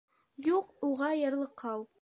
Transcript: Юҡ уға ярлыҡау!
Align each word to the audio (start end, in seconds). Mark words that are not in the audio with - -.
Юҡ 0.47 0.73
уға 0.89 1.13
ярлыҡау! 1.21 1.89